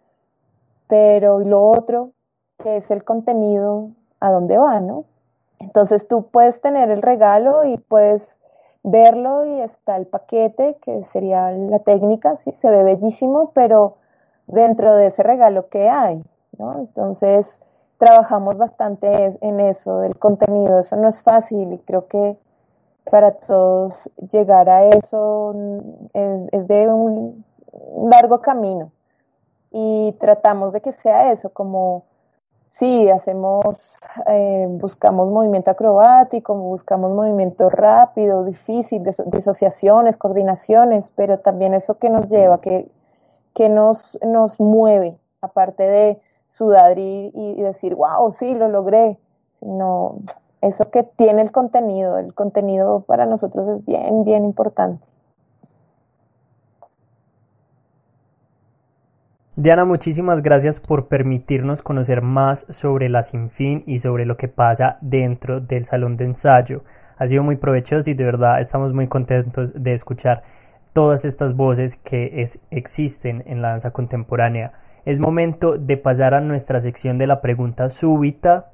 pero 0.88 1.38
lo 1.40 1.62
otro, 1.68 2.12
que 2.58 2.76
es 2.76 2.90
el 2.90 3.04
contenido, 3.04 3.90
a 4.20 4.30
dónde 4.30 4.58
va, 4.58 4.80
¿no? 4.80 5.04
Entonces 5.58 6.08
tú 6.08 6.26
puedes 6.28 6.60
tener 6.60 6.90
el 6.90 7.02
regalo 7.02 7.64
y 7.64 7.78
puedes 7.78 8.38
verlo 8.82 9.44
y 9.44 9.60
está 9.60 9.96
el 9.96 10.06
paquete, 10.06 10.76
que 10.80 11.02
sería 11.02 11.50
la 11.50 11.80
técnica, 11.80 12.36
sí, 12.36 12.52
se 12.52 12.70
ve 12.70 12.82
bellísimo, 12.82 13.50
pero 13.54 13.96
dentro 14.46 14.94
de 14.94 15.06
ese 15.06 15.22
regalo, 15.22 15.68
¿qué 15.68 15.88
hay? 15.88 16.22
¿no? 16.58 16.78
Entonces 16.78 17.60
trabajamos 17.98 18.56
bastante 18.56 19.36
en 19.40 19.60
eso, 19.60 20.00
del 20.00 20.18
contenido, 20.18 20.78
eso 20.78 20.96
no 20.96 21.08
es 21.08 21.22
fácil 21.22 21.72
y 21.72 21.78
creo 21.78 22.06
que 22.06 22.36
para 23.10 23.32
todos 23.32 24.10
llegar 24.30 24.68
a 24.68 24.84
eso 24.84 25.54
es 26.50 26.68
de 26.68 26.88
un 26.88 27.44
largo 28.10 28.40
camino 28.40 28.90
y 29.70 30.12
tratamos 30.20 30.72
de 30.72 30.80
que 30.80 30.92
sea 30.92 31.32
eso, 31.32 31.50
como 31.50 32.04
Sí, 32.66 33.08
hacemos, 33.08 33.98
eh, 34.26 34.66
buscamos 34.68 35.28
movimiento 35.28 35.70
acrobático, 35.70 36.54
buscamos 36.54 37.12
movimiento 37.12 37.70
rápido, 37.70 38.44
difícil, 38.44 39.02
disociaciones, 39.26 40.16
coordinaciones, 40.16 41.10
pero 41.16 41.38
también 41.38 41.72
eso 41.72 41.98
que 41.98 42.10
nos 42.10 42.28
lleva, 42.28 42.60
que, 42.60 42.90
que 43.54 43.68
nos, 43.70 44.18
nos 44.22 44.60
mueve, 44.60 45.16
aparte 45.40 45.84
de 45.84 46.20
sudar 46.44 46.98
y, 46.98 47.30
y 47.34 47.62
decir, 47.62 47.94
wow, 47.94 48.30
sí, 48.30 48.54
lo 48.54 48.68
logré, 48.68 49.18
sino 49.52 50.18
eso 50.60 50.90
que 50.90 51.02
tiene 51.02 51.42
el 51.42 51.52
contenido, 51.52 52.18
el 52.18 52.34
contenido 52.34 53.00
para 53.00 53.26
nosotros 53.26 53.68
es 53.68 53.84
bien, 53.84 54.24
bien 54.24 54.44
importante. 54.44 55.06
Diana, 59.58 59.86
muchísimas 59.86 60.42
gracias 60.42 60.80
por 60.80 61.08
permitirnos 61.08 61.80
conocer 61.80 62.20
más 62.20 62.66
sobre 62.68 63.08
la 63.08 63.22
Sinfín 63.22 63.84
y 63.86 64.00
sobre 64.00 64.26
lo 64.26 64.36
que 64.36 64.48
pasa 64.48 64.98
dentro 65.00 65.60
del 65.60 65.86
salón 65.86 66.18
de 66.18 66.26
ensayo. 66.26 66.84
Ha 67.16 67.26
sido 67.26 67.42
muy 67.42 67.56
provechoso 67.56 68.10
y 68.10 68.12
de 68.12 68.24
verdad 68.24 68.60
estamos 68.60 68.92
muy 68.92 69.08
contentos 69.08 69.72
de 69.74 69.94
escuchar 69.94 70.42
todas 70.92 71.24
estas 71.24 71.56
voces 71.56 71.96
que 71.96 72.44
existen 72.70 73.44
en 73.46 73.62
la 73.62 73.70
danza 73.70 73.92
contemporánea. 73.92 74.72
Es 75.06 75.20
momento 75.20 75.78
de 75.78 75.96
pasar 75.96 76.34
a 76.34 76.42
nuestra 76.42 76.82
sección 76.82 77.16
de 77.16 77.26
la 77.26 77.40
pregunta 77.40 77.88
súbita. 77.88 78.72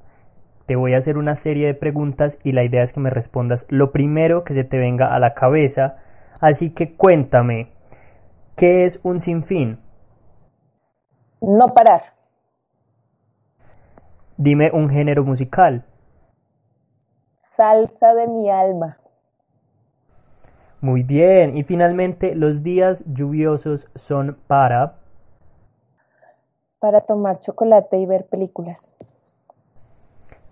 Te 0.67 0.75
voy 0.75 0.95
a 0.95 0.99
hacer 0.99 1.17
una 1.17 1.37
serie 1.37 1.69
de 1.69 1.75
preguntas 1.75 2.41
y 2.43 2.51
la 2.51 2.65
idea 2.65 2.83
es 2.83 2.93
que 2.93 2.99
me 2.99 3.11
respondas 3.11 3.67
lo 3.69 3.93
primero 3.93 4.43
que 4.43 4.55
se 4.55 4.65
te 4.65 4.79
venga 4.79 5.15
a 5.15 5.21
la 5.21 5.33
cabeza. 5.35 5.99
Así 6.41 6.71
que 6.71 6.97
cuéntame, 6.97 7.69
¿qué 8.57 8.83
es 8.83 8.99
un 9.05 9.21
sinfín? 9.21 9.79
No 11.43 11.67
parar. 11.75 12.03
Dime 14.37 14.71
un 14.73 14.89
género 14.89 15.25
musical. 15.25 15.85
Salsa 17.57 18.15
de 18.15 18.29
mi 18.29 18.49
alma. 18.49 18.99
Muy 20.81 21.03
bien. 21.03 21.57
Y 21.57 21.65
finalmente, 21.65 22.37
los 22.37 22.63
días 22.63 23.05
lluviosos 23.07 23.91
son 23.97 24.39
para... 24.47 24.99
Para 26.79 27.01
tomar 27.01 27.41
chocolate 27.41 27.99
y 27.99 28.07
ver 28.07 28.27
películas. 28.27 28.95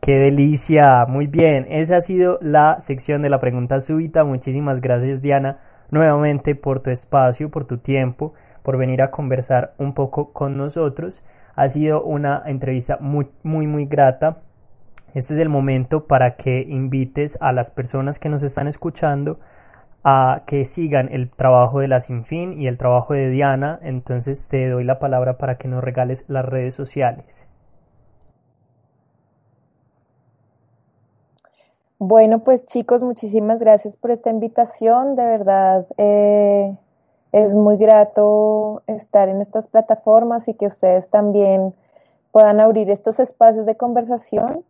¡Qué 0.01 0.13
delicia! 0.13 1.07
Muy 1.07 1.29
bien. 1.29 1.67
Esa 1.71 1.99
ha 1.99 2.01
sido 2.01 2.39
la 2.41 2.81
sección 2.81 3.23
de 3.23 3.31
la 3.31 3.39
pregunta 3.39 3.81
súbita. 3.81 4.25
Muchísimas 4.25 4.81
gracias, 4.81 5.23
Diana, 5.23 5.61
nuevamente 5.91 6.57
por 6.57 6.83
tu 6.83 6.91
espacio, 6.91 7.49
por 7.49 7.65
tu 7.65 7.79
tiempo 7.79 8.35
por 8.63 8.77
venir 8.77 9.03
a 9.03 9.11
conversar 9.11 9.75
un 9.79 9.95
poco 9.95 10.33
con 10.33 10.57
nosotros. 10.57 11.23
Ha 11.57 11.69
sido 11.69 12.03
una 12.03 12.43
entrevista 12.47 12.99
muy, 13.01 13.29
muy, 13.43 13.67
muy 13.67 13.87
grata. 13.87 14.39
Este 15.15 15.35
es 15.35 15.41
el 15.41 15.49
momento 15.49 16.07
para 16.07 16.37
que 16.37 16.63
invites 16.63 17.37
a 17.41 17.53
las 17.53 17.71
personas 17.71 18.19
que 18.19 18.29
nos 18.29 18.43
están 18.43 18.69
escuchando 18.69 19.39
a 20.03 20.45
que 20.47 20.65
sigan 20.65 21.13
el 21.13 21.31
trabajo 21.31 21.81
de 21.81 21.89
la 21.89 22.01
Sinfín 22.01 22.61
y 22.61 22.67
el 22.67 22.79
trabajo 22.79 23.15
de 23.15 23.29
Diana. 23.31 23.79
Entonces 23.83 24.49
te 24.49 24.69
doy 24.69 24.85
la 24.85 24.99
palabra 24.99 25.37
para 25.37 25.57
que 25.57 25.69
nos 25.69 25.83
regales 25.83 26.25
las 26.29 26.45
redes 26.45 26.75
sociales. 26.75 27.47
Bueno, 31.99 32.39
pues 32.39 32.65
chicos, 32.65 33.03
muchísimas 33.03 33.59
gracias 33.59 33.99
por 33.99 34.11
esta 34.11 34.31
invitación. 34.31 35.17
De 35.17 35.23
verdad, 35.23 35.87
eh, 35.99 36.75
es 37.33 37.55
muy 37.55 37.77
grato 37.77 38.83
estar 38.87 39.29
en 39.29 39.41
estas 39.41 39.69
plataformas 39.69 40.49
y 40.49 40.55
que 40.55 40.67
ustedes 40.67 41.11
también 41.11 41.75
puedan 42.33 42.61
abrir 42.61 42.91
estos 42.91 43.21
espacios 43.21 43.67
de 43.67 43.77
conversación. 43.77 44.65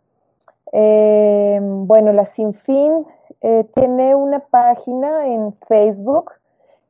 Eh, 0.73 1.59
bueno, 1.63 2.13
la 2.13 2.25
Sinfín 2.25 3.07
eh, 3.41 3.65
tiene 3.75 4.15
una 4.15 4.41
página 4.41 5.27
en 5.27 5.55
Facebook 5.67 6.33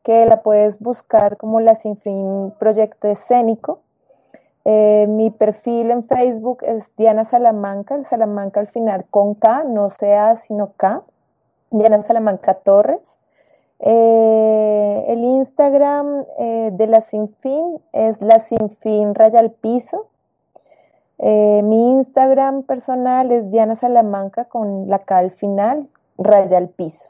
que 0.03 0.27
la 0.27 0.43
puedes 0.43 0.81
buscar 0.81 1.37
como 1.37 1.61
la 1.61 1.75
Sinfín 1.75 2.53
Proyecto 2.59 3.09
Escénico. 3.09 3.81
Eh, 4.65 5.07
mi 5.09 5.31
perfil 5.31 5.91
en 5.91 6.05
Facebook 6.05 6.59
es 6.63 6.85
Diana 6.97 7.25
Salamanca, 7.25 7.95
el 7.95 8.05
Salamanca 8.05 8.61
al 8.61 8.69
final 8.69 9.07
con 9.11 9.35
K, 9.35 9.65
no 9.65 9.89
sea 9.89 10.37
sino 10.37 10.73
K, 10.77 11.03
Diana 11.71 12.03
Salamanca 12.03 12.55
Torres. 12.55 13.01
Eh, 13.83 15.05
el 15.09 15.25
Instagram 15.25 16.25
eh, 16.39 16.71
de 16.73 16.87
la 16.87 17.01
Sinfín 17.01 17.81
es 17.93 18.21
la 18.21 18.39
Sinfín 18.39 19.15
Raya 19.15 19.41
al 19.41 19.53
Piso. 19.53 20.07
Eh, 21.19 21.63
mi 21.65 21.91
Instagram 21.93 22.63
personal 22.65 23.31
es 23.31 23.51
Diana 23.51 23.77
Salamanca 23.77 24.45
con 24.45 24.89
la 24.89 25.01
K 25.01 25.19
al 25.19 25.31
final, 25.31 25.89
Raya 26.19 26.59
al 26.59 26.69
Piso. 26.69 27.09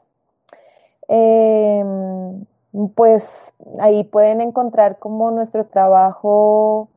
pues 2.94 3.52
ahí 3.80 4.04
pueden 4.04 4.40
encontrar 4.40 4.98
como 4.98 5.30
nuestro 5.32 5.66
trabajo 5.66 6.88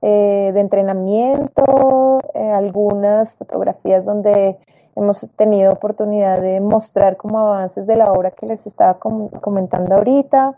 de 0.00 0.58
entrenamiento, 0.58 2.18
algunas 2.34 3.36
fotografías 3.36 4.04
donde 4.04 4.58
hemos 4.96 5.26
tenido 5.36 5.72
oportunidad 5.72 6.40
de 6.40 6.60
mostrar 6.60 7.16
como 7.16 7.38
avances 7.38 7.86
de 7.86 7.96
la 7.96 8.12
obra 8.12 8.32
que 8.32 8.46
les 8.46 8.66
estaba 8.66 8.98
comentando 8.98 9.94
ahorita. 9.94 10.56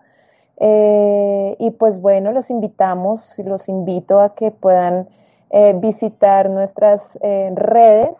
Eh, 0.59 1.57
y 1.59 1.71
pues 1.71 2.01
bueno, 2.01 2.33
los 2.33 2.51
invitamos, 2.51 3.39
los 3.39 3.69
invito 3.69 4.21
a 4.21 4.35
que 4.35 4.51
puedan 4.51 5.09
eh, 5.51 5.75
visitar 5.77 6.51
nuestras 6.51 7.19
eh, 7.23 7.51
redes 7.55 8.17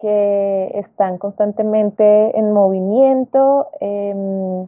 que 0.00 0.70
están 0.74 1.18
constantemente 1.18 2.38
en 2.38 2.52
movimiento. 2.52 3.68
Em, 3.80 4.66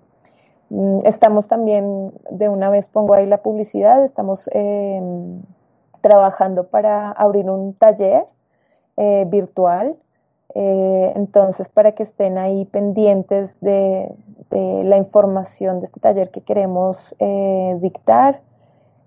estamos 1.05 1.49
también, 1.49 2.13
de 2.31 2.49
una 2.49 2.71
vez 2.71 2.89
pongo 2.89 3.15
ahí 3.15 3.27
la 3.27 3.43
publicidad, 3.43 4.05
estamos 4.05 4.49
em, 4.53 5.43
trabajando 6.01 6.69
para 6.69 7.11
abrir 7.13 7.49
un 7.51 7.75
taller 7.75 8.25
virtual 9.29 9.97
eh, 10.55 11.13
entonces, 11.15 11.69
para 11.69 11.93
que 11.93 12.03
estén 12.03 12.39
ahí 12.39 12.65
pendientes 12.65 13.57
de, 13.61 14.13
la 14.51 14.97
información 14.97 15.79
de 15.79 15.87
este 15.87 16.01
taller 16.01 16.31
que 16.31 16.41
queremos 16.41 17.15
eh, 17.21 17.77
dictar. 17.81 18.41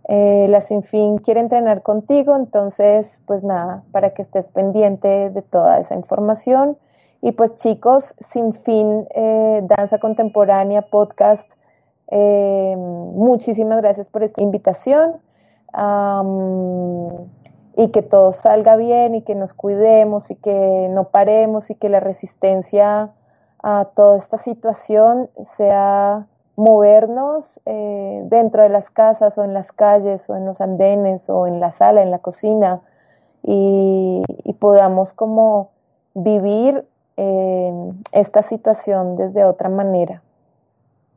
Eh, 0.08 0.48
la 0.50 0.62
Sinfín 0.62 1.18
quiere 1.18 1.42
entrenar 1.42 1.82
contigo, 1.82 2.34
entonces, 2.38 3.22
pues 3.26 3.44
nada, 3.44 3.84
para 3.92 4.12
que 4.14 4.22
estés 4.22 4.48
pendiente 4.48 5.30
de 5.32 5.42
toda 5.42 5.80
esa 5.80 5.96
información. 5.96 6.78
Y 7.22 7.34
pues 7.34 7.56
chicos, 7.56 8.16
Sinfín 8.20 9.06
eh, 9.16 9.64
Danza 9.64 9.98
Contemporánea 9.98 10.84
Podcast, 10.84 11.52
muchísimas 12.10 13.82
gracias 13.82 14.08
por 14.08 14.24
esta 14.24 14.42
invitación. 14.42 15.20
Y 17.76 17.90
que 17.90 18.02
todo 18.02 18.32
salga 18.32 18.76
bien 18.76 19.16
y 19.16 19.22
que 19.24 19.36
nos 19.36 19.54
cuidemos 19.54 20.30
y 20.32 20.36
que 20.36 20.88
no 20.92 21.06
paremos 21.06 21.70
y 21.70 21.76
que 21.76 21.90
la 21.90 22.00
resistencia 22.00 23.12
a 23.64 23.86
toda 23.96 24.18
esta 24.18 24.38
situación 24.38 25.30
sea 25.42 26.28
movernos 26.56 27.60
eh, 27.66 28.22
dentro 28.26 28.62
de 28.62 28.70
las 28.70 28.92
casas 28.92 29.38
o 29.38 29.44
en 29.44 29.54
las 29.54 29.72
calles 29.72 30.30
o 30.30 30.36
en 30.36 30.46
los 30.46 30.62
andenes 30.62 31.30
o 31.30 31.48
en 31.48 31.60
la 31.60 31.72
sala, 31.72 32.04
en 32.04 32.12
la 32.12 32.20
cocina 32.20 32.82
y, 33.42 34.24
podamos 34.60 35.12
como 35.14 35.72
vivir 36.14 36.86
eh, 37.18 37.92
esta 38.14 38.44
situación 38.44 39.18
desde 39.18 39.44
otra 39.44 39.68
manera. 39.68 40.22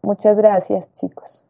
Muchas 0.03 0.37
gracias 0.37 0.85
chicos. 0.95 1.45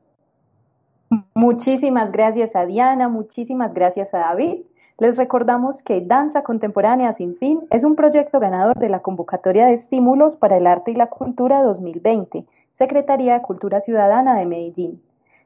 Muchísimas 1.33 2.13
gracias 2.13 2.55
a 2.55 2.67
Diana, 2.67 3.09
muchísimas 3.09 3.73
gracias 3.73 4.13
a 4.13 4.19
David. 4.19 4.65
Les 4.99 5.15
recordamos 5.19 5.83
que 5.83 6.01
Danza 6.01 6.43
Contemporánea 6.43 7.13
Sin 7.13 7.37
Fin 7.37 7.67
es 7.71 7.85
un 7.85 7.97
proyecto 7.97 8.41
ganador 8.41 8.79
de 8.79 8.89
la 8.89 9.01
convocatoria 9.01 9.67
de 9.67 9.75
estímulos 9.75 10.39
para 10.39 10.57
el 10.57 10.67
arte 10.67 10.93
y 10.93 10.95
la 10.95 11.09
cultura 11.09 11.63
2020 11.63 12.47
Secretaría 12.73 13.35
de 13.35 13.43
Cultura 13.43 13.81
Ciudadana 13.81 14.39
de 14.39 14.47
Medellín. 14.47 15.03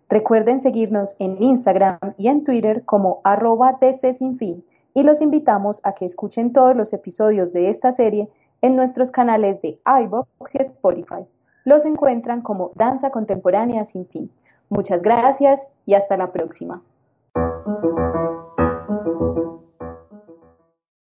Recuerden 0.09 0.61
seguirnos 0.61 1.17
en 1.19 1.43
Instagram 1.43 1.99
y 2.17 2.29
en 2.29 2.45
Twitter 2.45 2.85
como 2.85 3.21
arroba 3.25 3.77
Sinfín 3.81 4.65
y 4.95 5.03
los 5.03 5.21
invitamos 5.21 5.81
a 5.83 5.95
que 5.95 6.05
escuchen 6.05 6.53
todos 6.53 6.77
los 6.77 6.93
episodios 6.93 7.53
de 7.53 7.71
esta 7.71 7.91
serie 7.91 8.29
en 8.63 8.77
nuestros 8.77 9.11
canales 9.11 9.61
de 9.63 9.81
iVoox 9.85 10.55
y 10.55 10.59
Spotify. 10.59 11.27
Los 11.65 11.85
encuentran 11.85 12.41
como 12.43 12.71
Danza 12.77 13.11
Contemporánea 13.11 13.85
Sin 13.85 14.07
Fin. 14.07 14.31
Muchas 14.69 15.03
gracias 15.03 15.61
y 15.87 15.95
hasta 15.95 16.17
la 16.17 16.31
próxima. 16.31 16.83